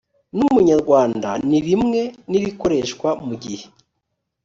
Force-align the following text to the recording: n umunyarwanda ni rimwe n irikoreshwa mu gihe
n 0.35 0.39
umunyarwanda 0.47 1.29
ni 1.49 1.59
rimwe 1.67 2.01
n 2.29 2.31
irikoreshwa 2.39 3.09
mu 3.25 3.33
gihe 3.43 3.65